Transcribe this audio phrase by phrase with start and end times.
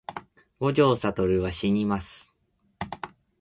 [0.59, 2.31] 五条悟はしにます